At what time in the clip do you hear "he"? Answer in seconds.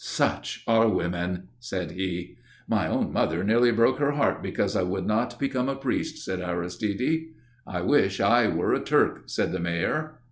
1.91-2.39